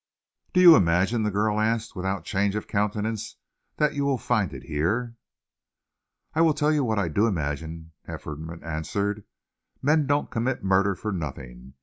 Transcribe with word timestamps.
"Do 0.53 0.61
you 0.61 0.75
imagine," 0.75 1.21
the 1.21 1.29
girl 1.29 1.59
asked, 1.59 1.95
without 1.95 2.23
change 2.23 2.55
of 2.55 2.65
countenance, 2.65 3.35
"that 3.77 3.93
you 3.93 4.03
will 4.03 4.17
find 4.17 4.51
it 4.51 4.63
here?" 4.63 5.15
"I 6.33 6.41
will 6.41 6.55
tell 6.55 6.71
you 6.73 6.83
what 6.83 6.97
I 6.97 7.07
do 7.07 7.27
imagine," 7.27 7.91
Hefferom 8.07 8.63
answered. 8.63 9.25
"Men 9.79 10.07
don't 10.07 10.31
commit 10.31 10.63
murder 10.63 10.95
for 10.95 11.11
nothing. 11.11 11.75